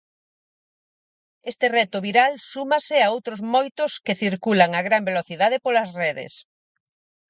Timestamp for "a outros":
3.01-3.39